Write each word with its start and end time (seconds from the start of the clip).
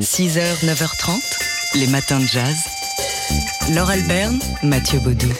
6h, 0.00 0.64
9h30, 0.64 1.78
les 1.80 1.86
matins 1.88 2.20
de 2.20 2.26
jazz. 2.26 2.56
Laure 3.74 3.90
Alberne, 3.90 4.38
Mathieu 4.62 5.00
Baudou. 5.00 5.32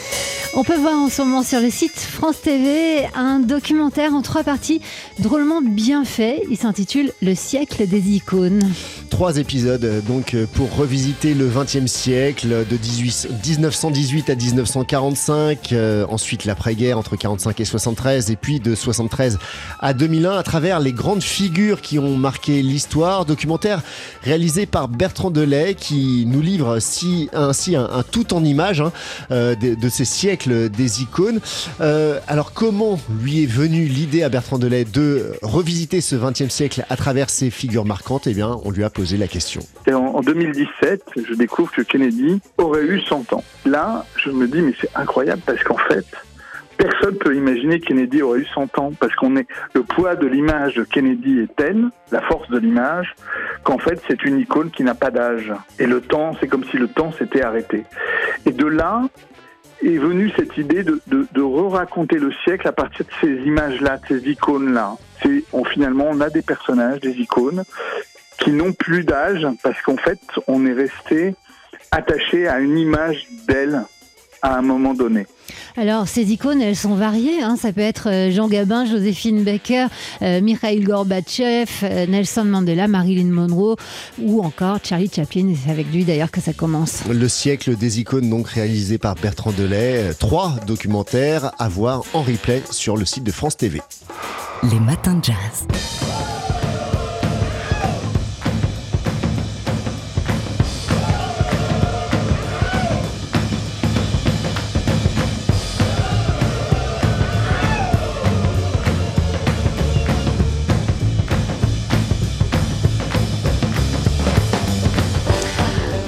On 0.57 0.63
peut 0.63 0.77
voir 0.77 0.93
en 0.93 1.09
ce 1.09 1.21
moment 1.21 1.43
sur 1.43 1.59
le 1.59 1.69
site 1.69 1.99
France 1.99 2.39
TV 2.41 3.05
un 3.13 3.41
documentaire 3.41 4.13
en 4.13 4.21
trois 4.21 4.43
parties 4.43 4.79
drôlement 5.19 5.61
bien 5.61 6.05
fait. 6.05 6.43
Il 6.49 6.55
s'intitule 6.55 7.11
Le 7.21 7.35
siècle 7.35 7.85
des 7.85 8.11
icônes. 8.11 8.61
Trois 9.09 9.37
épisodes 9.37 9.83
euh, 9.83 9.99
donc 9.99 10.33
euh, 10.33 10.45
pour 10.53 10.73
revisiter 10.73 11.33
le 11.33 11.49
XXe 11.49 11.91
siècle 11.91 12.65
de 12.69 12.77
18 12.77 13.27
1918 13.45 14.29
à 14.29 14.35
1945, 14.35 15.73
euh, 15.73 16.05
ensuite 16.07 16.45
l'après-guerre 16.45 16.97
entre 16.97 17.17
45 17.17 17.59
et 17.59 17.65
73 17.65 18.31
et 18.31 18.37
puis 18.37 18.61
de 18.61 18.75
73 18.75 19.37
à 19.81 19.93
2001 19.93 20.37
à 20.37 20.43
travers 20.43 20.79
les 20.79 20.93
grandes 20.93 21.23
figures 21.23 21.81
qui 21.81 21.99
ont 21.99 22.15
marqué 22.15 22.61
l'histoire. 22.61 23.25
Documentaire 23.25 23.81
réalisé 24.23 24.65
par 24.65 24.87
Bertrand 24.87 25.31
Delay 25.31 25.75
qui 25.75 26.25
nous 26.25 26.41
livre 26.41 26.79
si, 26.79 27.29
ainsi 27.33 27.75
un, 27.75 28.03
tout 28.09 28.33
en 28.33 28.43
images 28.45 28.79
hein, 28.81 28.93
de, 29.29 29.75
de 29.75 29.89
ces 29.89 30.05
siècles 30.05 30.44
des 30.49 31.01
icônes. 31.01 31.39
Euh, 31.81 32.19
alors 32.27 32.53
comment 32.53 32.99
lui 33.21 33.43
est 33.43 33.51
venue 33.51 33.85
l'idée 33.85 34.23
à 34.23 34.29
Bertrand 34.29 34.57
Delay 34.57 34.85
de 34.85 35.33
revisiter 35.41 36.01
ce 36.01 36.15
XXe 36.15 36.49
siècle 36.49 36.85
à 36.89 36.95
travers 36.95 37.29
ces 37.29 37.49
figures 37.49 37.85
marquantes? 37.85 38.27
Eh 38.27 38.33
bien, 38.33 38.57
on 38.63 38.71
lui 38.71 38.83
a 38.83 38.89
posé 38.89 39.17
la 39.17 39.27
question. 39.27 39.61
en, 39.91 40.21
2017, 40.21 41.03
je 41.27 41.33
découvre 41.33 41.71
que 41.71 41.81
Kennedy 41.81 42.39
aurait 42.57 42.83
eu 42.83 43.01
100 43.01 43.33
ans. 43.33 43.43
Là, 43.65 44.05
je 44.17 44.29
me 44.29 44.47
dis, 44.47 44.61
mais 44.61 44.73
c'est 44.79 44.89
incroyable 44.95 45.41
parce 45.45 45.63
qu'en 45.63 45.77
fait, 45.89 46.05
personne 46.77 47.15
peut 47.17 47.35
imaginer 47.35 47.79
Kennedy 47.79 48.21
aurait 48.21 48.39
eu 48.39 48.45
100 48.45 48.77
ans 48.79 48.91
parce 48.99 49.15
qu'on 49.15 49.35
est 49.37 49.47
le 49.73 49.83
poids 49.83 50.15
de 50.15 50.27
l'image 50.27 50.75
de 50.75 50.83
Kennedy 50.83 51.39
est 51.39 51.55
tel, 51.55 51.89
la 52.11 52.21
force 52.21 52.49
de 52.49 52.57
l'image, 52.57 53.15
qu'en 53.63 53.77
fait 53.77 54.01
c'est 54.07 54.23
une 54.23 54.39
icône 54.39 54.71
qui 54.71 54.83
n'a 54.83 54.95
pas 54.95 55.11
d'âge. 55.11 55.51
Et 55.79 55.85
le 55.85 56.01
temps, 56.01 56.33
c'est 56.39 56.47
comme 56.47 56.63
si 56.65 56.77
le 56.77 56.87
temps 56.87 57.11
s'était 57.11 57.41
arrêté. 57.41 57.83
Et 58.45 58.51
de 58.51 58.65
là, 58.65 59.03
est 59.85 59.97
venue 59.97 60.31
cette 60.35 60.57
idée 60.57 60.83
de, 60.83 61.01
de, 61.07 61.27
de 61.31 61.41
re-raconter 61.41 62.17
le 62.17 62.31
siècle 62.43 62.67
à 62.67 62.71
partir 62.71 63.05
de 63.05 63.11
ces 63.21 63.43
images-là, 63.45 63.97
de 63.97 64.07
ces 64.07 64.29
icônes-là. 64.29 64.95
On, 65.53 65.63
finalement, 65.63 66.07
on 66.09 66.21
a 66.21 66.29
des 66.29 66.41
personnages, 66.41 66.99
des 66.99 67.13
icônes, 67.19 67.63
qui 68.39 68.51
n'ont 68.51 68.73
plus 68.73 69.03
d'âge 69.03 69.47
parce 69.63 69.81
qu'en 69.81 69.97
fait, 69.97 70.19
on 70.47 70.65
est 70.65 70.73
resté 70.73 71.35
attaché 71.91 72.47
à 72.47 72.59
une 72.59 72.77
image 72.77 73.27
d'elle 73.47 73.83
à 74.41 74.55
un 74.55 74.61
moment 74.61 74.93
donné. 74.93 75.25
Alors, 75.77 76.07
ces 76.07 76.31
icônes, 76.31 76.61
elles 76.61 76.75
sont 76.75 76.95
variées. 76.95 77.41
Hein. 77.41 77.57
Ça 77.61 77.73
peut 77.73 77.81
être 77.81 78.09
euh, 78.09 78.31
Jean 78.31 78.47
Gabin, 78.47 78.85
Joséphine 78.85 79.43
Baker, 79.43 79.87
euh, 80.21 80.41
Mikhail 80.41 80.79
Gorbatchev, 80.81 81.69
euh, 81.83 82.05
Nelson 82.07 82.45
Mandela, 82.45 82.87
Marilyn 82.87 83.31
Monroe 83.31 83.75
ou 84.19 84.41
encore 84.43 84.79
Charlie 84.83 85.11
Chaplin. 85.13 85.53
C'est 85.63 85.71
avec 85.71 85.91
lui 85.91 86.05
d'ailleurs 86.05 86.31
que 86.31 86.41
ça 86.41 86.53
commence. 86.53 87.03
Le 87.09 87.27
siècle 87.27 87.75
des 87.75 87.99
icônes, 87.99 88.29
donc 88.29 88.47
réalisé 88.47 88.97
par 88.97 89.15
Bertrand 89.15 89.51
Delay. 89.51 90.13
Trois 90.17 90.53
documentaires 90.65 91.51
à 91.59 91.67
voir 91.67 92.03
en 92.13 92.21
replay 92.21 92.63
sur 92.71 92.95
le 92.95 93.05
site 93.05 93.23
de 93.23 93.31
France 93.31 93.57
TV. 93.57 93.81
Les 94.63 94.79
matins 94.79 95.15
de 95.15 95.25
jazz. 95.25 96.34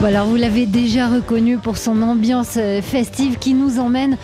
Alors 0.05 0.27
vous 0.27 0.35
l'avez 0.35 0.67
déjà 0.67 1.07
reconnu 1.07 1.57
pour 1.57 1.77
son 1.77 2.01
ambiance 2.01 2.55
euh, 2.57 2.81
festive 2.81 3.39
qui 3.39 3.53
nous 3.53 3.79
emmène 3.79 4.17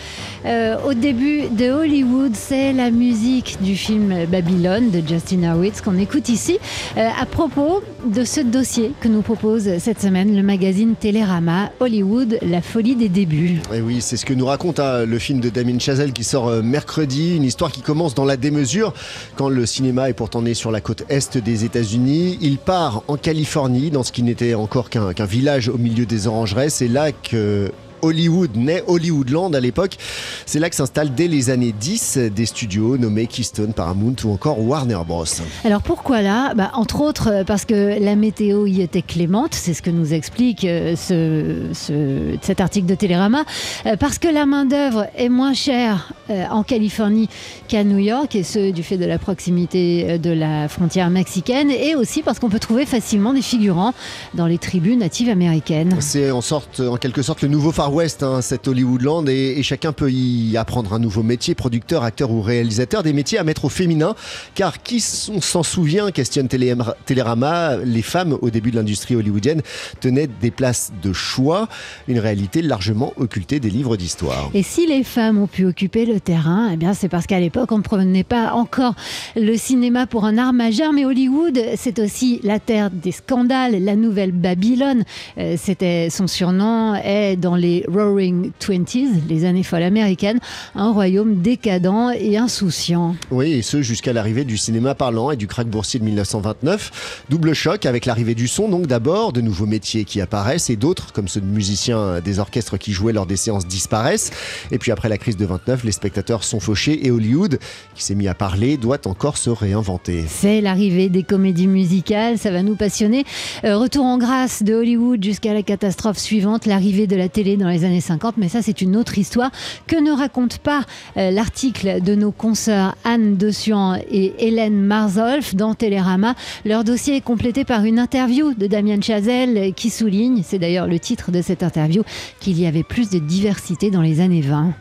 euh, 0.45 0.78
au 0.88 0.94
début 0.94 1.47
de 1.50 1.72
Hollywood. 1.72 2.34
C'est 2.35 2.73
la 2.73 2.91
musique 2.91 3.57
du 3.62 3.75
film 3.75 4.25
Babylone 4.25 4.91
de 4.91 5.01
Justin 5.06 5.44
Hurwitz 5.44 5.81
qu'on 5.81 5.97
écoute 5.97 6.29
ici. 6.29 6.59
Euh, 6.97 7.09
à 7.19 7.25
propos 7.25 7.81
de 8.06 8.23
ce 8.23 8.41
dossier 8.41 8.94
que 9.00 9.07
nous 9.07 9.22
propose 9.22 9.78
cette 9.79 10.01
semaine 10.01 10.35
le 10.35 10.44
magazine 10.44 10.95
Télérama, 10.95 11.72
Hollywood, 11.79 12.40
la 12.41 12.62
folie 12.62 12.95
des 12.95 13.09
débuts. 13.09 13.62
Et 13.73 13.81
oui, 13.81 14.01
c'est 14.01 14.17
ce 14.17 14.25
que 14.25 14.34
nous 14.34 14.45
raconte 14.45 14.79
hein, 14.79 15.06
le 15.06 15.19
film 15.19 15.40
de 15.40 15.50
Damien 15.50 15.79
Chazelle 15.79 16.13
qui 16.13 16.23
sort 16.23 16.63
mercredi. 16.63 17.35
Une 17.35 17.44
histoire 17.44 17.72
qui 17.72 17.81
commence 17.81 18.16
dans 18.16 18.25
la 18.25 18.38
démesure 18.38 18.94
quand 19.35 19.50
le 19.50 19.66
cinéma 19.66 20.09
est 20.09 20.13
pourtant 20.13 20.41
né 20.41 20.53
sur 20.53 20.72
la 20.72 20.81
côte 20.81 21.03
est 21.09 21.38
des 21.38 21.66
États-Unis. 21.66 22.38
Il 22.41 22.57
part 22.57 23.03
en 23.07 23.17
Californie 23.17 23.91
dans 23.91 24.03
ce 24.03 24.12
qui 24.12 24.23
n'était 24.23 24.53
encore 24.53 24.90
qu'un 24.90 25.25
village 25.25 25.69
au 25.69 25.78
milieu 25.78 26.06
des 26.06 26.28
orangerais. 26.28 26.69
C'est 26.69 26.88
là 26.88 27.12
que 27.12 27.72
Hollywood 28.03 28.56
naît 28.56 28.84
Hollywoodland 28.88 29.56
à 29.56 29.59
l'époque. 29.59 29.97
C'est 30.46 30.59
là 30.59 30.69
que 30.69 30.75
s'installent 30.75 31.14
dès 31.16 31.28
les 31.28 31.50
années 31.50 31.74
10 31.78 32.18
des 32.36 32.46
studios 32.46 32.97
nommés 32.97 33.28
Keystone, 33.28 33.74
Paramount 33.74 34.16
ou 34.24 34.31
encore 34.31 34.59
Warner 34.59 35.00
Bros. 35.08 35.25
Alors 35.64 35.81
pourquoi 35.81 36.22
là? 36.22 36.53
Bah, 36.53 36.72
Entre 36.74 37.02
autres 37.02 37.30
euh, 37.31 37.44
parce 37.44 37.66
que 37.66 38.00
la 38.00 38.16
météo 38.16 38.66
y 38.68 38.81
était 38.81 39.02
clémente, 39.02 39.53
c'est 39.53 39.74
ce 39.74 39.81
que 39.81 39.90
nous 39.90 40.14
explique 40.14 40.66
euh, 40.66 40.96
ce, 40.96 42.38
cet 42.41 42.62
article 42.62 42.88
de 42.88 42.96
Télérama, 42.96 43.44
euh, 43.86 43.96
parce 43.97 44.18
que 44.18 44.28
la 44.28 44.46
main-d'œuvre 44.46 45.08
est 45.18 45.30
moins 45.30 45.53
chère 45.53 46.14
en 46.30 46.64
Californie 46.64 47.28
qu'à 47.68 47.84
New 47.84 47.97
York, 47.97 48.35
et 48.35 48.44
ce 48.44 48.72
du 48.72 48.81
fait 48.81 48.97
de 48.97 49.06
la 49.06 49.20
proximité 49.20 50.18
de 50.18 50.31
la 50.31 50.68
frontière 50.68 51.09
mexicaine, 51.09 51.70
et 51.70 51.96
aussi 51.96 52.22
parce 52.24 52.40
qu'on 52.40 52.50
peut 52.50 52.59
trouver 52.59 52.85
facilement 52.85 53.34
des 53.34 53.41
figurants 53.41 53.94
dans 54.34 54.47
les 54.47 54.58
tribus 54.58 54.97
natives 54.97 55.30
américaines. 55.30 55.96
C'est 56.00 56.31
en, 56.31 56.41
sorte, 56.41 56.80
en 56.80 56.97
quelque 56.97 57.22
sorte 57.22 57.41
le 57.41 57.50
nouveau 57.50 57.72
Far 57.72 57.92
West, 57.93 58.23
hein, 58.23 58.39
Hollywoodland, 58.65 59.29
et, 59.29 59.59
et, 59.59 59.63
chacun 59.63 59.93
peut 59.93 60.11
y 60.11 60.57
apprendre 60.57 60.93
un 60.93 60.99
nouveau 60.99 61.23
métier, 61.23 61.55
producteur, 61.55 62.03
acteur 62.03 62.31
ou 62.31 62.41
réalisateur, 62.41 63.03
des 63.03 63.13
métiers 63.13 63.37
à 63.37 63.43
mettre 63.43 63.65
au 63.65 63.69
féminin, 63.69 64.15
car 64.55 64.81
qui 64.81 64.99
s'en 64.99 65.63
souvient, 65.63 66.11
questionne 66.11 66.47
Télérama, 66.47 67.77
les 67.77 68.01
femmes 68.01 68.37
au 68.41 68.49
début 68.49 68.71
de 68.71 68.75
l'industrie 68.75 69.15
hollywoodienne 69.15 69.61
tenaient 69.99 70.27
des 70.27 70.51
places 70.51 70.91
de 71.01 71.13
choix, 71.13 71.67
une 72.07 72.19
réalité 72.19 72.61
largement 72.61 73.13
occultée 73.17 73.59
des 73.59 73.69
livres 73.69 73.97
d'histoire. 73.97 74.49
Et 74.53 74.63
si 74.63 74.87
les 74.87 75.03
femmes 75.03 75.37
ont 75.37 75.47
pu 75.47 75.65
occuper 75.65 76.05
le 76.05 76.19
terrain, 76.19 76.69
eh 76.73 76.77
bien 76.77 76.93
c'est 76.93 77.09
parce 77.09 77.27
qu'à 77.27 77.39
l'époque 77.39 77.71
on 77.71 77.77
ne 77.77 77.83
prenait 77.83 78.23
pas 78.23 78.53
encore 78.53 78.95
le 79.35 79.55
cinéma 79.55 80.07
pour 80.07 80.25
un 80.25 80.37
art 80.37 80.53
majeur, 80.53 80.93
mais 80.93 81.05
Hollywood 81.05 81.59
c'est 81.75 81.99
aussi 81.99 82.39
la 82.43 82.59
terre 82.59 82.89
des 82.91 83.11
scandales, 83.11 83.83
la 83.83 83.95
nouvelle 83.95 84.31
Babylone, 84.31 85.03
euh, 85.37 85.55
c'était 85.57 86.09
son 86.09 86.27
surnom, 86.27 86.95
est 86.95 87.35
dans 87.35 87.55
les 87.55 87.82
Roaring 87.88 88.51
Twenties, 88.59 89.21
les 89.27 89.45
années 89.45 89.63
folles 89.63 89.83
américaines, 89.83 90.39
un 90.75 90.91
royaume 90.91 91.41
décadent 91.41 92.13
et 92.17 92.38
insouciant. 92.38 93.16
Oui, 93.31 93.53
et 93.53 93.61
ce 93.61 93.81
jusqu'à 93.81 94.13
l'arrivée 94.13 94.45
du 94.45 94.57
cinéma 94.57 94.95
parlant 94.95 95.31
et 95.31 95.35
du 95.35 95.47
crack 95.47 95.67
boursier 95.67 95.99
de 95.99 96.05
1929. 96.05 97.25
Double 97.29 97.53
choc 97.53 97.85
avec 97.85 98.05
l'arrivée 98.05 98.35
du 98.35 98.47
son, 98.47 98.69
donc 98.69 98.88
d'abord, 98.88 99.33
de 99.33 99.41
nouveaux 99.41 99.66
métiers 99.66 100.05
qui 100.05 100.22
apparaissent 100.22 100.69
et 100.69 100.75
d'autres, 100.75 101.11
comme 101.13 101.27
ceux 101.27 101.41
de 101.41 101.45
musiciens 101.45 102.19
des 102.22 102.39
orchestres 102.39 102.77
qui 102.77 102.93
jouaient 102.93 103.13
lors 103.13 103.25
des 103.25 103.35
séances, 103.35 103.67
disparaissent. 103.67 104.31
Et 104.72 104.77
puis 104.77 104.91
après 104.91 105.09
la 105.09 105.17
crise 105.17 105.38
de 105.38 105.45
29, 105.45 105.83
les 105.83 105.91
spectateurs 105.91 106.43
sont 106.43 106.59
fauchés 106.59 107.05
et 107.05 107.11
Hollywood, 107.11 107.59
qui 107.95 108.03
s'est 108.03 108.16
mis 108.16 108.27
à 108.27 108.33
parler, 108.33 108.77
doit 108.77 109.07
encore 109.07 109.38
se 109.38 109.49
réinventer. 109.49 110.25
C'est 110.27 110.61
l'arrivée 110.61 111.09
des 111.09 111.23
comédies 111.23 111.67
musicales, 111.67 112.38
ça 112.38 112.51
va 112.51 112.63
nous 112.63 112.75
passionner. 112.75 113.25
Euh, 113.63 113.77
retour 113.77 114.05
en 114.05 114.17
grâce 114.17 114.63
de 114.63 114.73
Hollywood 114.73 115.23
jusqu'à 115.23 115.53
la 115.53 115.63
catastrophe 115.63 116.17
suivante, 116.17 116.66
l'arrivée 116.66 117.07
de 117.07 117.16
la 117.16 117.29
télé 117.29 117.57
dans 117.57 117.62
les 117.69 117.85
années 117.85 118.01
50, 118.01 118.38
mais 118.38 118.50
ça 118.50 118.62
c'est 118.62 118.81
une 118.81 118.96
autre 118.96 119.18
histoire 119.18 119.51
que 119.88 119.96
ne 119.96 120.12
raconte 120.12 120.57
pas 120.59 120.81
euh, 121.18 121.31
l'article 121.31 122.01
de 122.01 122.16
nos 122.16 122.31
consoeurs 122.31 122.96
Anne 123.03 123.35
Dessian 123.35 123.96
et 124.09 124.34
Hélène 124.40 124.79
Marzolf 124.81 125.56
dans 125.56 125.73
Télérama. 125.73 126.35
Leur 126.66 126.84
dossier 126.84 127.18
est 127.18 127.22
complété 127.22 127.66
par 127.66 127.85
une 127.85 128.00
interview 128.00 128.53
de 128.53 128.68
Damien 128.68 129.02
Chazelle 129.02 129.73
qui 129.73 129.90
souligne, 129.90 130.43
c'est 130.43 130.59
d'ailleurs 130.59 130.87
le 130.87 130.99
titre 130.99 131.32
de 131.32 131.41
cette 131.41 131.64
interview, 131.64 132.03
qu'il 132.40 132.59
y 132.59 132.66
avait 132.66 132.84
plus 132.84 133.09
de 133.09 133.20
diversité 133.20 133.91
dans 133.91 134.02
les 134.02 134.22
années 134.22 134.41
20. 134.41 134.73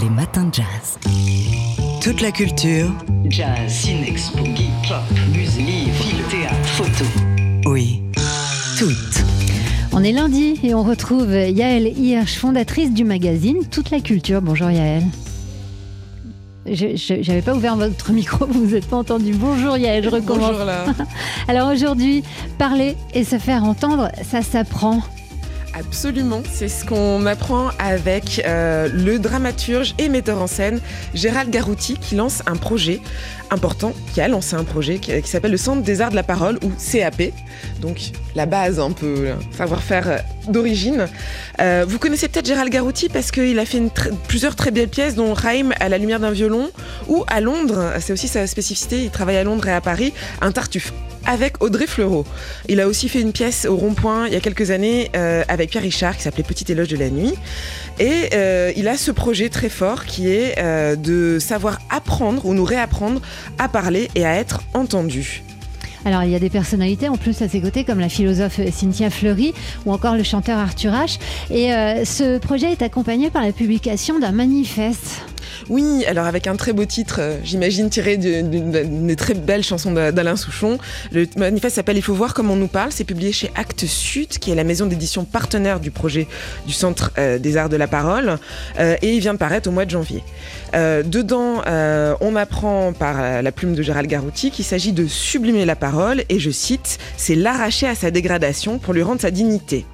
Les 0.00 0.08
matins 0.08 0.44
de 0.44 0.54
jazz. 0.54 0.98
Toute 2.00 2.20
la 2.20 2.30
culture. 2.30 2.90
Jazz, 3.28 3.68
ciné, 3.68 4.14
boogie, 4.36 4.70
pop, 4.88 5.02
musique, 5.34 5.92
film, 5.92 6.22
théâtre, 6.30 6.59
On 9.92 10.04
est 10.04 10.12
lundi 10.12 10.60
et 10.62 10.72
on 10.72 10.84
retrouve 10.84 11.32
Yaël 11.32 11.86
Hirsch, 11.98 12.36
fondatrice 12.36 12.92
du 12.92 13.04
magazine 13.04 13.64
Toute 13.68 13.90
la 13.90 14.00
culture. 14.00 14.40
Bonjour 14.40 14.70
Yaël. 14.70 15.02
Je 16.64 17.14
n'avais 17.28 17.42
pas 17.42 17.54
ouvert 17.54 17.74
votre 17.74 18.12
micro, 18.12 18.46
vous 18.46 18.66
vous 18.66 18.74
êtes 18.76 18.86
pas 18.86 18.98
entendu. 18.98 19.32
Bonjour 19.34 19.76
Yaël, 19.76 20.04
je 20.04 20.10
recommence. 20.10 20.50
Bonjour 20.50 20.64
là. 20.64 20.84
Alors 21.48 21.70
aujourd'hui, 21.72 22.22
parler 22.56 22.96
et 23.14 23.24
se 23.24 23.38
faire 23.38 23.64
entendre, 23.64 24.10
ça 24.22 24.42
s'apprend. 24.42 25.00
Absolument, 25.72 26.42
c'est 26.50 26.68
ce 26.68 26.84
qu'on 26.84 27.26
apprend 27.26 27.70
avec 27.78 28.42
euh, 28.44 28.88
le 28.92 29.18
dramaturge 29.20 29.94
et 29.98 30.08
metteur 30.08 30.42
en 30.42 30.48
scène 30.48 30.80
Gérald 31.14 31.50
Garouti 31.50 31.96
qui 31.96 32.16
lance 32.16 32.42
un 32.46 32.56
projet 32.56 33.00
important, 33.50 33.94
qui 34.12 34.20
a 34.20 34.26
lancé 34.26 34.56
un 34.56 34.64
projet 34.64 34.98
qui, 34.98 35.12
s'appelle 35.24 35.52
le 35.52 35.56
Centre 35.56 35.82
des 35.82 36.00
Arts 36.00 36.10
de 36.10 36.16
la 36.16 36.22
Parole 36.24 36.58
ou 36.64 36.70
CAP, 36.70 37.32
donc 37.80 38.10
la 38.34 38.46
base 38.46 38.80
un 38.80 38.90
peu, 38.90 39.28
savoir-faire 39.56 40.08
euh, 40.08 40.18
d'origine. 40.48 41.06
Euh, 41.60 41.84
vous 41.88 41.98
connaissez 41.98 42.28
peut-être 42.28 42.46
Gérald 42.46 42.72
Garouti 42.72 43.08
parce 43.08 43.30
qu'il 43.30 43.58
a 43.58 43.64
fait 43.64 43.82
plusieurs 44.26 44.56
très 44.56 44.72
belles 44.72 44.88
pièces 44.88 45.14
dont 45.14 45.34
Raïm 45.34 45.72
à 45.78 45.88
la 45.88 45.98
lumière 45.98 46.18
d'un 46.18 46.32
violon 46.32 46.70
ou 47.08 47.24
à 47.28 47.40
Londres, 47.40 47.92
c'est 48.00 48.12
aussi 48.12 48.26
sa 48.26 48.46
spécificité, 48.48 49.04
il 49.04 49.10
travaille 49.10 49.36
à 49.36 49.44
Londres 49.44 49.68
et 49.68 49.72
à 49.72 49.80
Paris, 49.80 50.12
un 50.40 50.50
Tartuffe 50.50 50.92
avec 51.26 51.62
Audrey 51.62 51.86
Fleurot. 51.86 52.24
Il 52.68 52.80
a 52.80 52.88
aussi 52.88 53.08
fait 53.08 53.20
une 53.20 53.32
pièce 53.32 53.66
au 53.66 53.76
rond-point 53.76 54.26
il 54.26 54.32
y 54.32 54.36
a 54.36 54.40
quelques 54.40 54.70
années 54.70 55.10
euh, 55.14 55.42
avec 55.48 55.70
Pierre 55.70 55.82
Richard 55.82 56.16
qui 56.16 56.22
s'appelait 56.22 56.42
Petit 56.42 56.70
éloge 56.72 56.88
de 56.88 56.96
la 56.96 57.10
nuit. 57.10 57.34
Et 57.98 58.30
euh, 58.34 58.72
il 58.76 58.88
a 58.88 58.96
ce 58.96 59.10
projet 59.10 59.48
très 59.48 59.68
fort 59.68 60.04
qui 60.04 60.28
est 60.28 60.58
euh, 60.58 60.96
de 60.96 61.38
savoir 61.38 61.78
apprendre 61.90 62.46
ou 62.46 62.54
nous 62.54 62.64
réapprendre 62.64 63.20
à 63.58 63.68
parler 63.68 64.10
et 64.14 64.24
à 64.24 64.34
être 64.34 64.62
entendu. 64.74 65.42
Alors 66.04 66.22
il 66.24 66.30
y 66.30 66.34
a 66.34 66.38
des 66.38 66.48
personnalités 66.48 67.08
en 67.08 67.16
plus 67.16 67.42
à 67.42 67.48
ses 67.48 67.60
côtés 67.60 67.84
comme 67.84 68.00
la 68.00 68.08
philosophe 68.08 68.58
Cynthia 68.72 69.10
Fleury 69.10 69.52
ou 69.84 69.92
encore 69.92 70.16
le 70.16 70.22
chanteur 70.22 70.58
Arthur 70.58 70.92
H. 70.92 71.18
Et 71.50 71.68
ce 72.06 72.38
projet 72.38 72.72
est 72.72 72.80
accompagné 72.80 73.28
par 73.28 73.42
la 73.42 73.52
publication 73.52 74.18
d'un 74.18 74.32
manifeste. 74.32 75.20
Oui, 75.68 76.04
alors 76.06 76.26
avec 76.26 76.46
un 76.46 76.56
très 76.56 76.72
beau 76.72 76.84
titre, 76.84 77.16
euh, 77.20 77.38
j'imagine 77.44 77.90
tiré 77.90 78.16
d'une 78.16 79.16
très 79.16 79.34
belle 79.34 79.62
chanson 79.62 79.92
d'Alain 79.92 80.36
Souchon. 80.36 80.78
Le 81.12 81.26
manifeste 81.36 81.76
s'appelle 81.76 81.96
Il 81.96 82.02
faut 82.02 82.14
voir 82.14 82.34
comment 82.34 82.54
on 82.54 82.56
nous 82.56 82.68
parle. 82.68 82.92
C'est 82.92 83.04
publié 83.04 83.32
chez 83.32 83.50
Actes 83.54 83.86
Sud, 83.86 84.28
qui 84.38 84.50
est 84.50 84.54
la 84.54 84.64
maison 84.64 84.86
d'édition 84.86 85.24
partenaire 85.24 85.80
du 85.80 85.90
projet 85.90 86.26
du 86.66 86.72
Centre 86.72 87.12
euh, 87.18 87.38
des 87.38 87.56
Arts 87.56 87.68
de 87.68 87.76
la 87.76 87.86
Parole. 87.86 88.38
Euh, 88.78 88.96
et 89.02 89.14
il 89.14 89.20
vient 89.20 89.34
de 89.34 89.38
paraître 89.38 89.68
au 89.68 89.72
mois 89.72 89.84
de 89.84 89.90
janvier. 89.90 90.22
dedans, 90.72 91.62
on 92.20 92.36
apprend 92.36 92.92
par 92.92 93.42
la 93.42 93.52
plume 93.52 93.74
de 93.74 93.82
Gérald 93.82 94.08
Garouti 94.08 94.50
qu'il 94.50 94.64
s'agit 94.64 94.92
de 94.92 95.06
sublimer 95.06 95.64
la 95.64 95.76
parole, 95.76 96.22
et 96.28 96.38
je 96.38 96.50
cite, 96.50 96.98
c'est 97.16 97.34
l'arracher 97.34 97.86
à 97.88 97.94
sa 97.94 98.10
dégradation 98.10 98.78
pour 98.78 98.94
lui 98.94 99.02
rendre 99.02 99.20
sa 99.20 99.30
dignité. 99.30 99.84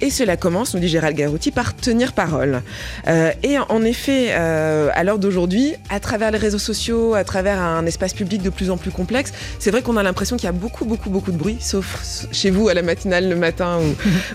Et 0.00 0.10
cela 0.10 0.36
commence, 0.36 0.74
nous 0.74 0.80
dit 0.80 0.88
Gérald 0.88 1.16
Garouti, 1.16 1.50
par 1.50 1.76
tenir 1.76 2.12
parole. 2.12 2.62
et 3.06 3.58
en 3.58 3.82
effet, 3.82 4.32
à 4.92 5.04
l'heure 5.04 5.18
d'aujourd'hui, 5.18 5.74
à 5.88 6.00
travers 6.00 6.30
les 6.30 6.38
réseaux 6.38 6.58
sociaux, 6.58 7.14
à 7.14 7.24
travers 7.24 7.60
un 7.60 7.86
espace 7.86 8.12
public 8.12 8.42
de 8.42 8.50
plus 8.50 8.70
en 8.70 8.76
plus 8.76 8.90
complexe, 8.90 9.32
c'est 9.58 9.70
vrai 9.70 9.82
qu'on 9.82 9.96
a 9.96 10.02
l'impression 10.02 10.36
qu'il 10.36 10.46
y 10.46 10.48
a 10.48 10.52
beaucoup, 10.52 10.84
beaucoup, 10.84 11.10
beaucoup 11.10 11.32
de 11.32 11.36
bruit, 11.36 11.56
sauf 11.60 12.26
chez 12.32 12.50
vous 12.50 12.68
à 12.68 12.74
la 12.74 12.82
matinale 12.82 13.28
le 13.28 13.36
matin 13.36 13.78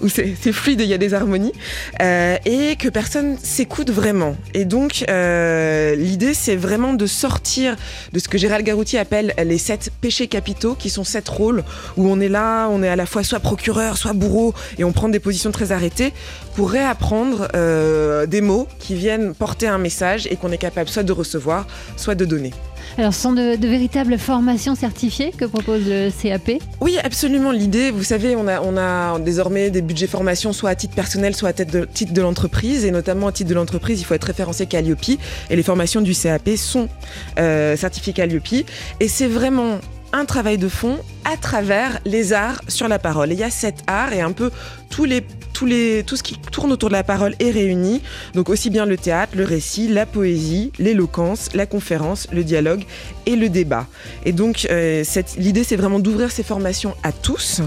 où, 0.01 0.09
c'est 0.09 0.51
fluide 0.51 0.81
il 0.81 0.87
y 0.87 0.93
a 0.93 0.97
des 0.97 1.13
harmonies, 1.13 1.53
euh, 2.01 2.37
et 2.45 2.75
que 2.75 2.89
personne 2.89 3.37
s'écoute 3.41 3.91
vraiment. 3.91 4.35
Et 4.53 4.65
donc, 4.65 5.05
euh, 5.09 5.95
l'idée, 5.95 6.33
c'est 6.33 6.55
vraiment 6.55 6.93
de 6.93 7.05
sortir 7.05 7.75
de 8.13 8.19
ce 8.19 8.27
que 8.27 8.37
Gérald 8.37 8.65
Garouti 8.65 8.97
appelle 8.97 9.33
les 9.43 9.57
sept 9.57 9.91
péchés 10.01 10.27
capitaux, 10.27 10.75
qui 10.75 10.89
sont 10.89 11.03
sept 11.03 11.27
rôles 11.27 11.63
où 11.97 12.07
on 12.09 12.19
est 12.19 12.29
là, 12.29 12.67
on 12.69 12.83
est 12.83 12.89
à 12.89 12.95
la 12.95 13.05
fois 13.05 13.23
soit 13.23 13.39
procureur, 13.39 13.97
soit 13.97 14.13
bourreau, 14.13 14.53
et 14.77 14.83
on 14.83 14.91
prend 14.91 15.09
des 15.09 15.19
positions 15.19 15.51
très 15.51 15.71
arrêtées, 15.71 16.13
pour 16.55 16.71
réapprendre 16.71 17.47
euh, 17.55 18.25
des 18.25 18.41
mots 18.41 18.67
qui 18.79 18.95
viennent 18.95 19.33
porter 19.33 19.67
un 19.67 19.77
message 19.77 20.27
et 20.29 20.35
qu'on 20.39 20.51
est 20.51 20.57
capable 20.57 20.89
soit 20.89 21.03
de 21.03 21.11
recevoir, 21.11 21.67
soit 21.95 22.15
de 22.15 22.25
donner. 22.25 22.51
Alors, 22.97 23.13
ce 23.13 23.21
sont 23.21 23.33
de, 23.33 23.55
véritables 23.65 24.17
formations 24.17 24.75
certifiées 24.75 25.31
que 25.31 25.45
propose 25.45 25.83
le 25.85 26.09
CAP 26.09 26.61
Oui, 26.81 26.97
absolument. 27.03 27.51
L'idée, 27.51 27.91
vous 27.91 28.03
savez, 28.03 28.35
on 28.35 28.47
a, 28.47 28.61
on 28.61 28.77
a 28.77 29.19
désormais 29.19 29.69
des 29.69 29.81
budgets 29.81 30.07
formation 30.07 30.53
soit 30.53 30.71
à 30.71 30.75
titre 30.75 30.95
personnel, 30.95 31.35
soit 31.35 31.49
à 31.49 31.53
titre 31.53 32.13
de, 32.13 32.21
l'entreprise. 32.21 32.85
Et 32.85 32.91
notamment 32.91 33.27
à 33.27 33.31
titre 33.31 33.49
de 33.49 33.55
l'entreprise, 33.55 34.01
il 34.01 34.03
faut 34.03 34.15
être 34.15 34.25
référencé 34.25 34.65
Calliope. 34.65 35.17
Et 35.49 35.55
les 35.55 35.63
formations 35.63 36.01
du 36.01 36.13
CAP 36.13 36.49
sont 36.57 36.89
euh, 37.37 37.77
certifiées 37.77 38.13
Calliope. 38.13 38.65
Et 38.99 39.07
c'est 39.07 39.27
vraiment 39.27 39.79
un 40.11 40.25
travail 40.25 40.57
de 40.57 40.67
fond 40.67 40.97
à 41.31 41.37
travers 41.37 41.99
les 42.05 42.33
arts 42.33 42.61
sur 42.67 42.87
la 42.87 42.97
parole. 42.97 43.31
Il 43.31 43.37
y 43.37 43.43
a 43.43 43.51
cet 43.51 43.83
art 43.85 44.13
et 44.13 44.21
un 44.21 44.31
peu 44.31 44.49
tous 44.89 45.05
les 45.05 45.23
les, 45.65 46.03
tout 46.05 46.15
ce 46.15 46.23
qui 46.23 46.37
tourne 46.37 46.71
autour 46.71 46.89
de 46.89 46.93
la 46.93 47.03
parole 47.03 47.35
est 47.39 47.51
réuni. 47.51 48.01
Donc 48.33 48.49
aussi 48.49 48.69
bien 48.69 48.85
le 48.85 48.97
théâtre, 48.97 49.33
le 49.35 49.43
récit, 49.43 49.87
la 49.87 50.05
poésie, 50.05 50.71
l'éloquence, 50.79 51.49
la 51.53 51.65
conférence, 51.65 52.27
le 52.31 52.43
dialogue 52.43 52.83
et 53.25 53.35
le 53.35 53.49
débat. 53.49 53.87
Et 54.25 54.31
donc 54.31 54.67
euh, 54.69 55.03
l'idée 55.37 55.63
c'est 55.63 55.75
vraiment 55.75 55.99
d'ouvrir 55.99 56.31
ces 56.31 56.43
formations 56.43 56.95
à 57.03 57.11
tous 57.11 57.61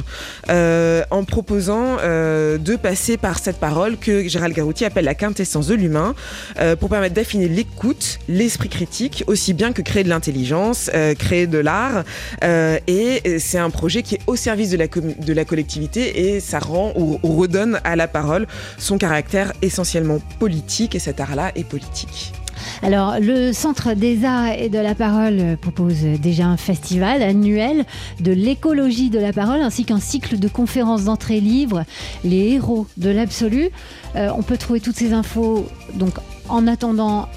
euh, 0.48 1.02
en 1.10 1.24
proposant 1.24 1.98
euh, 2.00 2.58
de 2.58 2.76
passer 2.76 3.16
par 3.16 3.38
cette 3.38 3.58
parole 3.58 3.96
que 3.96 4.28
Gérald 4.28 4.54
Garouti 4.54 4.84
appelle 4.84 5.04
la 5.04 5.14
quintessence 5.14 5.66
de 5.66 5.74
l'humain 5.74 6.14
pour 6.80 6.88
permettre 6.88 7.14
d'affiner 7.14 7.48
l'écoute, 7.48 8.18
l'esprit 8.28 8.68
critique, 8.68 9.24
aussi 9.26 9.52
bien 9.52 9.72
que 9.72 9.82
créer 9.82 10.04
de 10.04 10.08
l'intelligence, 10.08 10.90
créer 11.18 11.46
de 11.46 11.58
l'art. 11.58 12.04
et 12.42 13.38
un 13.58 13.70
projet 13.70 14.02
qui 14.02 14.16
est 14.16 14.20
au 14.26 14.36
service 14.36 14.70
de 14.70 14.76
la, 14.76 14.86
de 14.86 15.32
la 15.32 15.44
collectivité 15.44 16.34
et 16.34 16.40
ça 16.40 16.58
rend 16.58 16.92
ou 16.96 17.18
redonne 17.22 17.80
à 17.84 17.96
la 17.96 18.08
parole 18.08 18.46
son 18.78 18.98
caractère 18.98 19.52
essentiellement 19.62 20.18
politique 20.38 20.94
et 20.94 20.98
cet 20.98 21.20
art-là 21.20 21.52
est 21.54 21.64
politique. 21.64 22.32
Alors, 22.82 23.14
le 23.20 23.52
Centre 23.52 23.94
des 23.94 24.24
Arts 24.24 24.52
et 24.58 24.68
de 24.68 24.78
la 24.78 24.94
Parole 24.94 25.56
propose 25.60 26.02
déjà 26.20 26.46
un 26.46 26.56
festival 26.56 27.22
annuel 27.22 27.84
de 28.20 28.32
l'écologie 28.32 29.10
de 29.10 29.18
la 29.18 29.32
parole 29.32 29.60
ainsi 29.60 29.84
qu'un 29.84 30.00
cycle 30.00 30.38
de 30.38 30.48
conférences 30.48 31.04
d'entrée 31.04 31.40
libre, 31.40 31.84
les 32.24 32.52
héros 32.52 32.86
de 32.96 33.10
l'absolu. 33.10 33.70
Euh, 34.16 34.30
on 34.36 34.42
peut 34.42 34.56
trouver 34.56 34.80
toutes 34.80 34.96
ces 34.96 35.12
infos 35.12 35.66
donc 35.94 36.14
en 36.48 36.66
attendant 36.66 37.28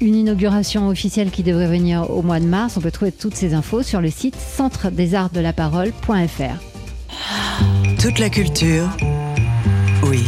une 0.00 0.14
inauguration 0.14 0.88
officielle 0.88 1.30
qui 1.30 1.42
devrait 1.42 1.68
venir 1.68 2.10
au 2.10 2.22
mois 2.22 2.40
de 2.40 2.46
mars. 2.46 2.76
On 2.76 2.80
peut 2.80 2.90
trouver 2.90 3.12
toutes 3.12 3.34
ces 3.34 3.54
infos 3.54 3.82
sur 3.82 4.00
le 4.00 4.10
site 4.10 4.36
centre 4.36 4.90
des 4.90 5.14
arts 5.14 5.30
de 5.30 5.40
la 5.40 5.52
parole.fr. 5.52 6.62
Toute 8.00 8.18
la 8.18 8.30
culture 8.30 8.88
oui. 10.04 10.24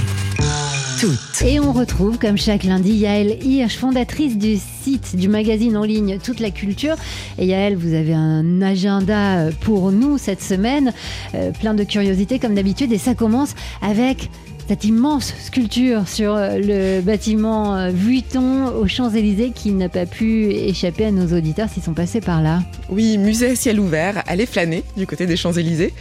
Toutes. 1.01 1.43
Et 1.43 1.61
on 1.61 1.73
retrouve, 1.73 2.19
comme 2.19 2.37
chaque 2.37 2.65
lundi, 2.65 2.93
Yael 2.93 3.43
Hirsch, 3.43 3.77
fondatrice 3.77 4.37
du 4.37 4.59
site 4.59 5.17
du 5.17 5.29
magazine 5.29 5.77
en 5.77 5.85
ligne 5.85 6.19
Toute 6.19 6.41
la 6.41 6.51
Culture. 6.51 6.97
Et 7.39 7.47
Yael, 7.47 7.77
vous 7.77 7.95
avez 7.95 8.13
un 8.13 8.61
agenda 8.61 9.51
pour 9.61 9.93
nous 9.93 10.19
cette 10.19 10.43
semaine, 10.43 10.93
euh, 11.35 11.53
plein 11.53 11.73
de 11.73 11.85
curiosités 11.85 12.39
comme 12.39 12.55
d'habitude. 12.55 12.93
Et 12.93 12.99
ça 12.99 13.15
commence 13.15 13.55
avec 13.81 14.29
cette 14.71 14.85
immense 14.85 15.35
sculpture 15.43 16.07
sur 16.07 16.37
euh, 16.37 16.57
le 16.57 17.01
bâtiment 17.01 17.77
euh, 17.77 17.91
Vuitton 17.93 18.69
aux 18.69 18.87
Champs-Élysées 18.87 19.51
qui 19.53 19.73
n'a 19.73 19.89
pas 19.89 20.07
pu 20.07 20.45
échapper 20.45 21.07
à 21.07 21.11
nos 21.11 21.37
auditeurs 21.37 21.69
s'ils 21.69 21.83
sont 21.83 21.93
passés 21.93 22.21
par 22.21 22.41
là. 22.41 22.61
Oui, 22.89 23.19
musée 23.19 23.51
à 23.51 23.57
ciel 23.57 23.81
ouvert, 23.81 24.23
allez 24.29 24.47
flâner 24.47 24.85
du 24.97 25.09
côté 25.09 25.27
des 25.27 25.35
Champs-Élysées. 25.37 25.93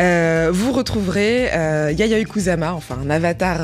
Euh, 0.00 0.50
vous 0.52 0.72
retrouverez 0.72 1.50
Yayoi 1.96 2.24
Kusama, 2.24 2.74
enfin 2.74 2.98
un 3.04 3.10
avatar 3.10 3.60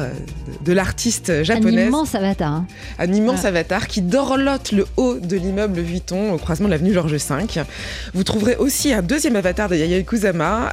de 0.64 0.72
l'artiste 0.72 1.42
japonaise. 1.42 1.86
Un 1.86 1.88
immense 1.88 2.14
avatar. 2.14 2.52
Hein. 2.52 2.66
Un 3.00 3.12
immense 3.12 3.44
avatar 3.44 3.88
qui 3.88 4.00
dorlote 4.00 4.70
le 4.70 4.86
haut 4.96 5.14
de 5.14 5.36
l'immeuble 5.36 5.80
Vuitton 5.80 6.34
au 6.34 6.38
croisement 6.38 6.68
de 6.68 6.72
l'avenue 6.72 6.92
Georges 6.92 7.14
V. 7.14 7.62
Vous 8.14 8.22
trouverez 8.22 8.54
aussi 8.54 8.92
un 8.92 9.02
deuxième 9.02 9.34
avatar 9.34 9.68
de 9.68 9.74
Yayoi 9.74 10.04
Kusama 10.04 10.70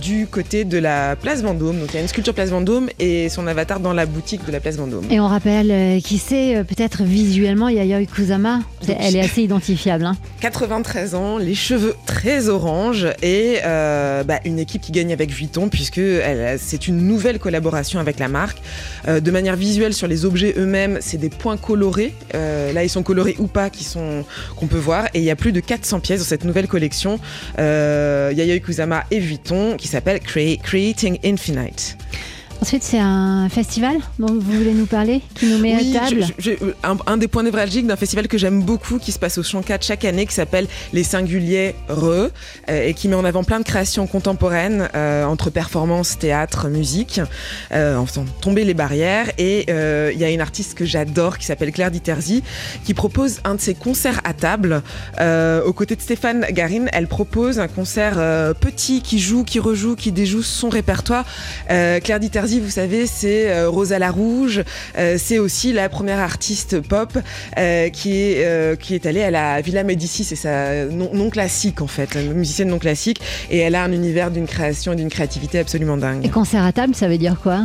du 0.00 0.28
côté 0.28 0.64
de 0.64 0.78
la 0.78 1.16
place 1.16 1.42
Vendôme. 1.42 1.80
Donc 1.80 1.88
il 1.90 1.94
y 1.94 1.98
a 1.98 2.02
une 2.02 2.08
sculpture 2.08 2.34
place 2.34 2.50
Vendôme 2.50 2.88
et 3.00 3.28
son 3.28 3.46
avatar 3.46 3.80
dans 3.80 3.92
la 3.92 4.06
boutique 4.06 4.44
de 4.46 4.52
la 4.52 4.60
place 4.60 4.76
Vendôme. 4.76 5.04
Et 5.10 5.18
on 5.20 5.26
rappelle 5.26 5.70
euh, 5.70 6.00
qui 6.00 6.18
c'est, 6.18 6.56
euh, 6.56 6.64
peut-être 6.64 7.02
visuellement, 7.02 7.68
Yayoi 7.68 8.06
Kusama. 8.06 8.60
Elle 8.86 9.16
est 9.16 9.20
assez 9.20 9.42
identifiable. 9.42 10.10
93 10.40 11.14
hein. 11.14 11.18
ans, 11.18 11.38
les 11.38 11.54
cheveux 11.54 11.94
très 12.06 12.48
orange 12.48 13.06
et 13.22 13.58
euh, 13.64 14.22
bah, 14.24 14.40
une 14.44 14.58
équipe 14.58 14.82
qui 14.82 14.92
gagne 14.92 15.12
avec 15.12 15.30
Vuitton 15.30 15.68
puisque 15.68 16.00
c'est 16.58 16.88
une 16.88 17.06
nouvelle 17.06 17.38
collaboration 17.38 18.00
avec 18.00 18.18
la 18.18 18.28
marque. 18.28 18.58
de 19.06 19.30
manière 19.30 19.56
visuelle 19.56 19.94
sur 19.94 20.06
les 20.06 20.24
objets 20.24 20.54
eux-mêmes, 20.56 20.98
c'est 21.00 21.18
des 21.18 21.28
points 21.28 21.56
colorés. 21.56 22.14
là, 22.32 22.84
ils 22.84 22.88
sont 22.88 23.02
colorés 23.02 23.36
ou 23.38 23.46
pas, 23.46 23.70
qui 23.70 23.84
sont 23.84 24.24
qu'on 24.56 24.66
peut 24.66 24.78
voir. 24.78 25.06
Et 25.14 25.18
il 25.18 25.24
y 25.24 25.30
a 25.30 25.36
plus 25.36 25.52
de 25.52 25.60
400 25.60 26.00
pièces 26.00 26.20
dans 26.20 26.26
cette 26.26 26.44
nouvelle 26.44 26.68
collection 26.68 27.18
Yayoi 27.58 28.60
Kusama 28.60 29.04
et 29.10 29.18
Vuitton 29.18 29.76
qui 29.76 29.88
s'appelle 29.88 30.20
Creating 30.20 31.18
Infinite. 31.24 31.96
Ensuite, 32.62 32.82
c'est 32.82 32.98
un 32.98 33.48
festival 33.48 33.96
dont 34.18 34.34
vous 34.34 34.58
voulez 34.58 34.74
nous 34.74 34.84
parler, 34.84 35.22
qui 35.34 35.46
nous 35.46 35.56
met 35.56 35.74
à 35.74 36.00
table. 36.00 36.26
un, 37.06 37.16
des 37.16 37.26
points 37.26 37.42
névralgiques 37.42 37.86
d'un 37.86 37.96
festival 37.96 38.28
que 38.28 38.36
j'aime 38.36 38.62
beaucoup, 38.62 38.98
qui 38.98 39.12
se 39.12 39.18
passe 39.18 39.38
au 39.38 39.42
Champ 39.42 39.62
4 39.62 39.82
chaque 39.82 40.04
année, 40.04 40.26
qui 40.26 40.34
s'appelle 40.34 40.66
Les 40.92 41.02
Singuliers 41.02 41.74
Re, 41.88 42.02
euh, 42.02 42.28
et 42.68 42.92
qui 42.92 43.08
met 43.08 43.14
en 43.14 43.24
avant 43.24 43.44
plein 43.44 43.60
de 43.60 43.64
créations 43.64 44.06
contemporaines 44.06 44.90
euh, 44.94 45.24
entre 45.24 45.48
performance, 45.48 46.18
théâtre, 46.18 46.68
musique, 46.68 47.22
euh, 47.72 47.96
en 47.96 48.04
faisant 48.04 48.26
tomber 48.42 48.64
les 48.64 48.74
barrières. 48.74 49.30
Et 49.38 49.64
il 50.12 50.18
y 50.18 50.24
a 50.24 50.30
une 50.30 50.42
artiste 50.42 50.74
que 50.74 50.84
j'adore 50.84 51.38
qui 51.38 51.46
s'appelle 51.46 51.72
Claire 51.72 51.90
Diterzi, 51.90 52.42
qui 52.84 52.92
propose 52.92 53.40
un 53.44 53.54
de 53.54 53.60
ses 53.60 53.74
concerts 53.74 54.20
à 54.24 54.34
table. 54.34 54.82
aux 55.18 55.72
côtés 55.72 55.96
de 55.96 56.02
Stéphane 56.02 56.44
Garine, 56.50 56.90
elle 56.92 57.06
propose 57.06 57.58
un 57.58 57.68
concert 57.68 58.16
petit 58.60 59.00
qui 59.00 59.18
joue, 59.18 59.44
qui 59.44 59.58
rejoue, 59.60 59.96
qui 59.96 60.12
déjoue 60.12 60.42
son 60.42 60.68
répertoire. 60.68 61.24
Claire 61.66 62.20
Diterzi 62.20 62.49
Vous 62.58 62.70
savez, 62.70 63.06
c'est 63.06 63.64
Rosa 63.66 63.98
la 63.98 64.10
Rouge, 64.10 64.62
c'est 65.16 65.38
aussi 65.38 65.72
la 65.72 65.88
première 65.88 66.18
artiste 66.18 66.80
pop 66.80 67.12
qui, 67.92 68.12
est, 68.12 68.80
qui 68.80 68.94
est 68.94 69.06
allée 69.06 69.22
à 69.22 69.30
la 69.30 69.60
Villa 69.60 69.84
Médicis, 69.84 70.24
c'est 70.24 70.36
sa 70.36 70.86
non, 70.86 71.30
classique 71.30 71.80
en 71.80 71.86
fait, 71.86 72.16
musicienne 72.16 72.68
non 72.68 72.78
classique, 72.78 73.20
et 73.50 73.58
elle 73.58 73.74
a 73.74 73.84
un 73.84 73.92
univers 73.92 74.30
d'une 74.30 74.46
création 74.46 74.92
et 74.92 74.96
d'une 74.96 75.10
créativité 75.10 75.58
absolument 75.58 75.96
dingue. 75.96 76.24
Et 76.24 76.30
concert 76.30 76.64
à 76.64 76.72
table, 76.72 76.94
ça 76.94 77.08
veut 77.08 77.18
dire 77.18 77.36
quoi? 77.40 77.62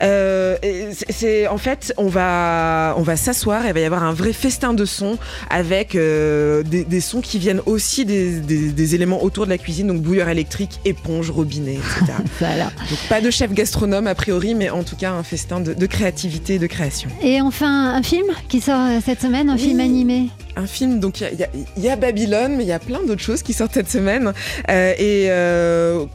C'est 0.00 1.46
en 1.46 1.58
fait, 1.58 1.94
on 1.96 2.08
va, 2.08 2.94
on 2.96 3.02
va 3.02 3.16
s'asseoir 3.16 3.64
et 3.64 3.68
il 3.68 3.74
va 3.74 3.80
y 3.80 3.84
avoir 3.84 4.02
un 4.02 4.12
vrai 4.12 4.32
festin 4.32 4.74
de 4.74 4.84
sons 4.84 5.18
avec 5.50 5.92
des, 5.94 7.00
sons 7.00 7.20
qui 7.20 7.38
viennent 7.38 7.62
aussi 7.66 8.04
des, 8.04 8.40
des 8.40 8.94
éléments 8.94 9.22
autour 9.22 9.44
de 9.44 9.50
la 9.50 9.58
cuisine, 9.58 9.88
donc 9.88 10.02
bouilleur 10.02 10.28
électrique, 10.28 10.80
éponge, 10.84 11.30
robinet, 11.30 11.74
etc. 11.74 12.12
Donc 12.90 12.98
pas 13.08 13.20
de 13.20 13.30
chef 13.30 13.52
gastronome 13.52 14.06
a 14.06 14.14
priori, 14.16 14.54
mais 14.54 14.70
en 14.70 14.82
tout 14.82 14.96
cas 14.96 15.12
un 15.12 15.22
festin 15.22 15.60
de, 15.60 15.86
créativité 15.86 16.54
et 16.54 16.58
de 16.58 16.66
création. 16.66 17.08
Et 17.22 17.40
enfin, 17.40 17.94
un 17.94 18.02
film 18.02 18.26
qui 18.48 18.60
sort 18.60 18.88
cette 19.04 19.20
semaine, 19.20 19.48
un 19.50 19.56
film 19.56 19.80
animé 19.80 20.28
un 20.56 20.66
film, 20.66 21.00
donc 21.00 21.20
il 21.20 21.82
y, 21.84 21.88
a 21.88 21.96
Babylone, 21.96 22.56
mais 22.56 22.64
il 22.64 22.68
y 22.68 22.72
a 22.72 22.78
plein 22.78 23.02
d'autres 23.02 23.22
choses 23.22 23.42
qui 23.42 23.52
sortent 23.52 23.74
cette 23.74 23.90
semaine. 23.90 24.32
Euh, 24.70 24.92
et 24.98 25.26
euh, 25.28 26.06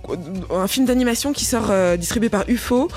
un 0.50 0.68
film 0.68 0.88
d'animation 0.88 1.32
qui 1.32 1.46
sort 1.46 1.68
euh, 1.70 1.96
distribué 1.96 2.30
par 2.30 2.46
UFO, 2.50 2.90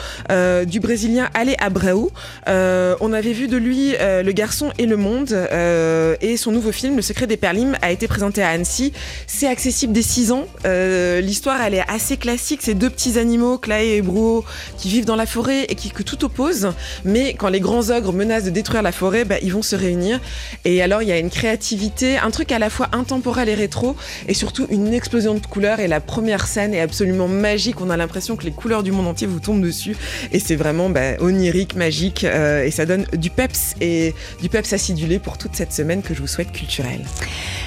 du 0.67 0.81
Brésilien 0.81 1.29
Ale 1.35 1.55
Abreu. 1.59 2.11
on 2.47 3.13
avait 3.13 3.33
vu 3.33 3.47
de 3.47 3.57
lui 3.57 3.93
Le 4.01 4.33
Garçon 4.33 4.73
et 4.79 4.87
le 4.87 4.97
Monde, 4.97 5.37
et 6.21 6.37
son 6.37 6.51
nouveau 6.51 6.73
film, 6.73 6.97
Le 6.97 7.03
Secret 7.03 7.27
des 7.27 7.37
Perlimes, 7.37 7.77
a 7.83 7.93
été 7.93 8.09
présenté 8.09 8.43
à 8.43 8.49
Annecy. 8.49 8.93
C'est 9.27 9.47
accessible 9.47 9.93
dès 9.93 10.03
6 10.03 10.33
ans. 10.33 10.47
L'histoire, 10.65 11.61
elle 11.61 11.75
est 11.75 11.85
assez 11.89 12.17
classique. 12.17 12.61
C'est 12.63 12.75
deux 12.75 12.91
petits 12.91 13.19
animaux, 13.19 13.59
Clay 13.59 13.97
et 13.97 14.03
Bruo, 14.03 14.45
qui 14.79 14.89
vivent 14.95 15.05
dans 15.05 15.17
la 15.17 15.27
forêt 15.27 15.65
et 15.69 15.75
qui 15.75 15.91
que 15.91 16.05
tout 16.05 16.25
oppose. 16.25 16.73
Mais 17.05 17.35
quand 17.35 17.49
les 17.49 17.59
grands 17.59 17.91
ogres 17.91 18.13
menacent 18.13 18.45
de 18.45 18.51
détruire 18.51 18.83
la 18.83 18.93
forêt, 18.93 19.25
bah, 19.25 19.37
ils 19.43 19.53
vont 19.53 19.63
se 19.63 19.75
réunir. 19.75 20.21
Et 20.65 20.83
alors, 20.83 21.03
il 21.03 21.09
y 21.09 21.13
a 21.13 21.19
une 21.19 21.31
créativité, 21.31 22.17
un 22.17 22.31
truc 22.31 22.53
à 22.53 22.61
la 22.61 22.71
fois 22.71 22.89
intemporel 22.93 23.49
et 23.49 23.55
rétro, 23.55 23.97
et 24.29 24.35
surtout 24.35 24.67
une 24.71 24.95
explosion 24.95 25.35
de 25.35 25.45
couleurs. 25.45 25.81
Et 25.81 25.89
la 25.89 26.01
première 26.01 26.47
scène 26.47 26.75
est 26.75 26.81
absolument 26.81 27.27
magique. 27.27 27.81
On 27.81 27.91
a 27.91 27.97
l'impression 27.97 28.37
que 28.37 28.45
les 28.45 28.53
couleurs 28.53 28.85
du 28.85 28.93
monde 28.93 29.09
entier 29.09 29.27
vous 29.27 29.41
tombent 29.41 29.63
dessus, 29.63 29.97
et 30.31 30.39
c'est 30.39 30.57
vraiment 30.57 30.89
bah, 30.91 31.19
onirique, 31.21 31.75
magique, 31.75 32.23
euh, 32.23 32.65
et 32.65 32.71
ça 32.71 32.87
donne 32.87 33.05
du 33.15 33.31
peps 33.31 33.75
et 33.81 34.15
du 34.41 34.49
peps 34.49 34.73
acidulé 34.73 35.19
pour 35.19 35.39
toute 35.39 35.57
cette 35.57 35.73
semaine 35.73 36.03
que 36.03 36.15
je 36.15 36.21
vous 36.21 36.29
souhaite 36.29 36.53
culturelle. 36.53 37.05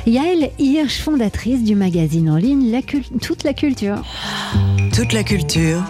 Yael 0.06 0.52
Hirsch, 0.60 1.02
fondatrice 1.02 1.62
du 1.64 1.76
magazine 1.76 2.30
en 2.30 2.38
ligne 2.38 2.72
la 2.72 2.82
Toute 3.22 3.44
la 3.44 3.54
culture. 3.54 4.02
Toute 4.94 5.12
la 5.12 5.24
culture, 5.24 5.84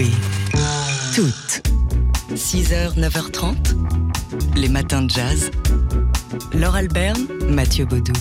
oui, 0.00 0.10
toute. 1.14 1.62
6h, 2.34 2.98
9h30, 2.98 3.54
les 4.56 4.70
matins 4.70 5.02
de 5.02 5.10
jazz. 5.10 5.50
Laure 6.54 6.76
Alberne, 6.76 7.26
Mathieu 7.50 7.84
Baudou. 7.84 8.14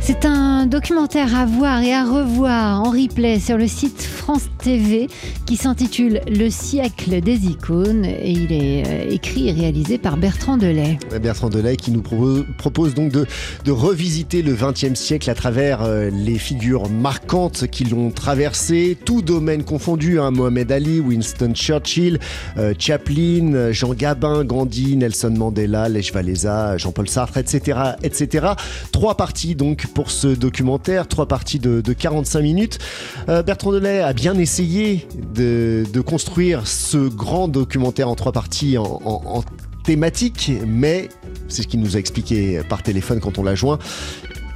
C'est 0.00 0.24
un 0.24 0.66
documentaire 0.66 1.34
à 1.34 1.44
voir 1.44 1.82
et 1.82 1.92
à 1.92 2.04
revoir 2.04 2.82
en 2.82 2.90
replay 2.90 3.40
sur 3.40 3.56
le 3.56 3.66
site 3.66 4.02
France 4.20 4.50
TV 4.62 5.08
qui 5.46 5.56
s'intitule 5.56 6.20
Le 6.28 6.50
siècle 6.50 7.22
des 7.22 7.46
icônes 7.46 8.04
et 8.04 8.30
il 8.30 8.52
est 8.52 8.86
euh, 8.86 9.10
écrit 9.10 9.48
et 9.48 9.52
réalisé 9.52 9.96
par 9.96 10.18
Bertrand 10.18 10.58
Delay. 10.58 10.98
Bertrand 11.22 11.48
Delay 11.48 11.76
qui 11.76 11.90
nous 11.90 12.02
propose 12.02 12.94
donc 12.94 13.10
de, 13.12 13.26
revisiter 13.70 14.42
le 14.42 14.54
XXe 14.54 14.94
siècle 14.94 15.30
à 15.30 15.34
travers 15.34 15.82
euh, 15.82 16.10
les 16.12 16.38
figures 16.38 16.90
marquantes 16.90 17.66
qui 17.68 17.84
l'ont 17.84 18.10
traversé, 18.10 18.96
tout 19.04 19.22
domaine 19.22 19.64
confondu, 19.64 20.20
hein, 20.20 20.30
Mohamed 20.30 20.70
Ali, 20.70 21.00
Winston 21.00 21.54
Churchill, 21.54 22.18
euh, 22.58 22.74
Chaplin, 22.78 23.72
Jean 23.72 23.94
Gabin, 23.94 24.44
Gandhi, 24.44 24.96
Nelson 24.96 25.32
Mandela, 25.34 25.88
Lech 25.88 26.12
Walesa, 26.14 26.76
Jean-Paul 26.76 27.08
Sartre, 27.08 27.38
etc., 27.38 27.78
etc. 28.02 28.48
Trois 28.92 29.16
parties 29.16 29.54
donc 29.54 29.86
pour 29.94 30.10
ce 30.10 30.28
documentaire, 30.28 31.08
trois 31.08 31.26
parties 31.26 31.58
de, 31.58 31.80
45 31.80 32.42
minutes. 32.42 32.78
Bertrand 33.26 33.72
Delay 33.72 34.00
a 34.00 34.12
bien 34.20 34.34
essayé 34.34 35.06
de, 35.34 36.00
construire 36.02 36.66
ce 36.66 37.08
grand 37.08 37.48
documentaire 37.48 38.10
en 38.10 38.14
trois 38.16 38.32
parties 38.32 38.76
en, 38.76 39.42
thématique, 39.82 40.52
mais 40.66 41.08
c'est 41.48 41.62
ce 41.62 41.66
qu'il 41.66 41.80
nous 41.80 41.96
a 41.96 41.98
expliqué 41.98 42.60
par 42.68 42.82
téléphone 42.82 43.18
quand 43.18 43.38
on 43.38 43.42
l'a 43.42 43.54
joint 43.54 43.78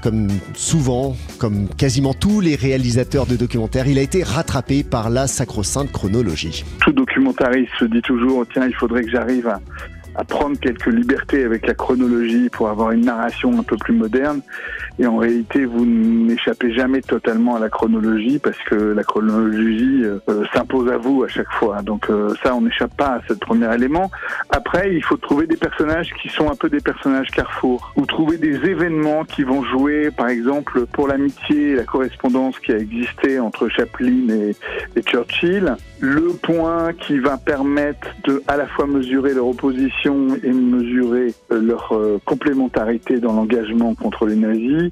comme 0.03 0.29
souvent, 0.53 1.17
comme 1.39 1.67
quasiment 1.67 2.13
tous 2.13 2.41
les 2.41 2.57
réalisateurs 2.57 3.25
de 3.25 3.37
documentaires, 3.37 3.87
il 3.87 3.99
a 3.99 4.03
été 4.03 4.23
rattrapé 4.23 4.83
par 4.83 5.09
la 5.09 5.27
sacro-sainte 5.27 5.91
chronologie. 5.91 6.63
Tout 6.81 6.93
documentariste 6.93 7.71
se 7.79 7.87
dit 7.87 8.03
toujours, 8.03 8.45
tiens, 8.53 8.67
il 8.67 8.75
faudrait 8.75 9.03
que 9.03 9.11
j'arrive 9.11 9.49
à, 9.49 9.61
à 10.15 10.25
prendre 10.25 10.59
quelques 10.59 10.87
libertés 10.87 11.45
avec 11.45 11.67
la 11.67 11.75
chronologie 11.75 12.49
pour 12.51 12.69
avoir 12.69 12.93
une 12.93 13.05
narration 13.05 13.59
un 13.59 13.63
peu 13.63 13.77
plus 13.77 13.95
moderne. 13.95 14.41
Et 14.99 15.07
en 15.07 15.17
réalité, 15.17 15.65
vous 15.65 15.85
n'échappez 15.85 16.73
jamais 16.73 17.01
totalement 17.01 17.57
à 17.57 17.59
la 17.59 17.69
chronologie 17.69 18.39
parce 18.39 18.59
que 18.71 18.75
la 18.75 19.03
chronologie 19.03 20.05
euh, 20.05 20.45
s'impose 20.53 20.91
à 20.91 20.99
vous 20.99 21.25
à 21.25 21.29
chaque 21.29 21.51
fois. 21.53 21.83
Donc 21.83 22.09
euh, 22.11 22.35
ça, 22.43 22.55
on 22.55 22.61
n'échappe 22.61 22.97
pas 22.97 23.15
à 23.15 23.21
ce 23.27 23.35
premier 23.35 23.73
élément. 23.75 24.11
Après, 24.51 24.95
il 24.95 25.03
faut 25.03 25.17
trouver 25.17 25.47
des 25.47 25.57
personnages 25.57 26.13
qui 26.23 26.29
sont 26.29 26.51
un 26.51 26.55
peu 26.55 26.69
des 26.69 26.81
personnages 26.81 27.29
carrefour 27.31 27.93
ou 27.97 28.07
trouver 28.07 28.39
des 28.39 28.55
événements 28.69 29.25
qui 29.25 29.43
vont 29.43 29.65
jouer, 29.65 30.11
par 30.11 30.29
exemple, 30.29 30.87
pour 30.87 31.09
l'amitié 31.09 31.75
la 31.75 31.85
correspondance 31.85 32.59
qui 32.61 32.73
a 32.73 32.79
existé 32.79 33.41
entre 33.41 33.69
Chaplin 33.69 34.29
et 34.97 35.03
Churchill. 35.03 35.77
Le 36.07 36.35
point 36.35 36.93
qui 36.93 37.19
va 37.19 37.39
permettre 37.39 38.09
de 38.25 38.43
à 38.47 38.59
la 38.59 38.67
fois 38.67 38.87
mesurer 38.87 39.33
leur 39.33 39.47
opposition 39.47 40.37
et 40.43 40.53
mesurer 40.53 41.33
euh, 41.51 41.63
leur 41.63 41.93
euh, 41.93 42.21
complémentarité 42.27 43.21
dans 43.21 43.33
l'engagement 43.33 43.95
contre 43.95 44.27
les 44.27 44.37
nazis, 44.37 44.91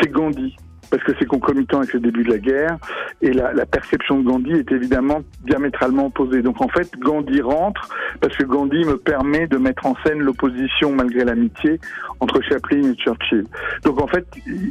c'est 0.00 0.10
Gandhi 0.10 0.56
parce 0.90 1.02
que 1.02 1.12
c'est 1.18 1.26
concomitant 1.26 1.78
avec 1.78 1.92
le 1.94 2.00
début 2.00 2.24
de 2.24 2.30
la 2.30 2.38
guerre, 2.38 2.78
et 3.22 3.32
la, 3.32 3.66
perception 3.66 4.20
de 4.20 4.24
Gandhi 4.24 4.52
est 4.52 4.72
évidemment 4.72 5.20
diamétralement 5.46 6.06
opposée. 6.06 6.42
Donc 6.42 6.60
en 6.60 6.68
fait, 6.68 6.90
Gandhi 6.98 7.40
rentre 7.40 7.88
parce 8.20 8.36
que 8.36 8.44
Gandhi 8.44 8.84
me 8.84 8.96
permet 8.96 9.46
de 9.46 9.56
mettre 9.56 9.86
en 9.86 9.94
scène 10.04 10.20
l'opposition, 10.20 10.92
malgré 10.92 11.24
l'amitié, 11.24 11.80
entre 12.20 12.40
Chaplin 12.42 12.92
et 12.92 12.94
Churchill. 12.96 13.44
Donc 13.84 14.00
en 14.00 14.06
fait, 14.06 14.26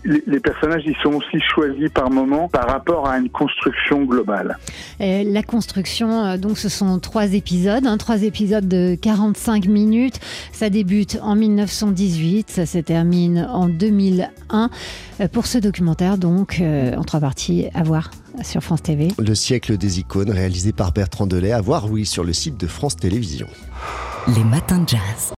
les, 0.05 0.39
personnages, 0.39 0.83
ils 0.86 0.95
sont 1.03 1.13
aussi 1.13 1.39
choisis 1.53 1.89
par 1.89 2.09
moment 2.09 2.47
par 2.50 2.67
rapport 2.67 3.07
à 3.07 3.17
une 3.17 3.29
construction 3.29 4.03
globale. 4.03 4.57
La 5.00 5.43
construction, 5.43 6.25
euh, 6.25 6.38
donc 6.38 6.57
ce 6.57 6.69
sont 6.69 7.00
trois 7.00 7.33
épisodes, 7.33 7.86
hein, 7.86 7.97
trois 7.97 8.24
épisodes 8.24 8.67
de 8.67 8.95
45 8.95 9.67
minutes. 9.67 10.19
Ça 10.51 10.69
débute 10.69 11.19
en 11.21 11.36
1918, 11.36 12.50
ça 12.50 12.65
se 12.65 12.77
termine 12.79 13.47
en 13.51 13.67
2001. 13.67 14.69
Euh, 15.19 15.27
pour 15.27 15.47
ce 15.47 15.57
documentaire, 15.57 16.07
donc, 16.16 16.60
euh, 16.62 16.96
en 16.96 17.04
trois 17.04 17.20
parties, 17.20 17.66
à 17.74 17.84
voir 17.84 18.12
sur 18.44 18.62
France 18.62 18.84
TV. 18.84 19.10
Le 19.18 19.36
siècle 19.36 19.78
des 19.78 20.00
icônes, 20.00 20.30
réalisé 20.30 20.72
par 20.72 20.94
Bertrand 20.94 21.28
Delay, 21.28 21.52
à 21.52 21.60
voir, 21.60 21.92
oui, 21.92 22.06
sur 22.06 22.24
le 22.24 22.34
site 22.34 22.58
de 22.58 22.68
France 22.68 22.96
Télévisions. 22.96 23.50
Les 24.36 24.44
matins 24.44 24.80
de 24.80 24.90
jazz. 24.90 25.34